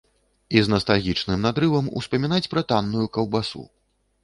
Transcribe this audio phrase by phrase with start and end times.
[0.59, 3.67] І з настальгічным надрывам успамінаць пра танную каўбасу.